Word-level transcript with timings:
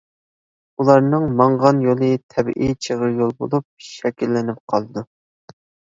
ئۇلارنىڭ 0.83 1.25
ماڭغان 1.41 1.83
يولى 1.87 2.09
تەبىئىي 2.35 2.75
چىغىر 2.87 3.13
يول 3.19 3.35
بولۇپ 3.43 3.67
شەكىللىنىپ 3.91 4.63
قالىدۇ. 4.75 5.05